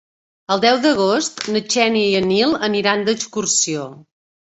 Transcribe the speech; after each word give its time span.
El 0.55 0.63
deu 0.63 0.79
d'agost 0.85 1.45
na 1.55 1.63
Xènia 1.75 2.09
i 2.15 2.19
en 2.23 2.29
Nil 2.33 2.59
aniran 2.73 3.09
d'excursió. 3.11 3.91